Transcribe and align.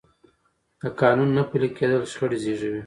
د 0.81 0.83
قانون 1.01 1.29
نه 1.37 1.43
پلي 1.49 1.69
کېدل 1.77 2.01
شخړې 2.11 2.37
زېږوي 2.43 2.79